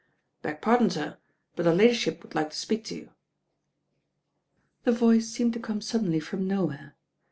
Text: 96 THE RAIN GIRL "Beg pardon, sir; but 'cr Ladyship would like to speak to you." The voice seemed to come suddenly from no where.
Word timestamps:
96 0.43 0.43
THE 0.43 0.47
RAIN 0.47 0.53
GIRL 0.53 0.55
"Beg 0.55 0.61
pardon, 0.63 0.89
sir; 1.13 1.17
but 1.55 1.63
'cr 1.65 1.69
Ladyship 1.73 2.23
would 2.23 2.33
like 2.33 2.49
to 2.49 2.55
speak 2.55 2.83
to 2.85 2.95
you." 2.95 3.09
The 4.83 4.91
voice 4.93 5.27
seemed 5.29 5.53
to 5.53 5.59
come 5.59 5.81
suddenly 5.81 6.19
from 6.19 6.47
no 6.47 6.65
where. 6.65 6.95